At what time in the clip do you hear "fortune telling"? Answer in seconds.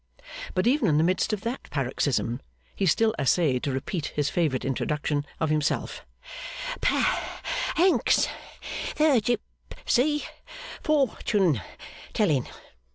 10.83-12.47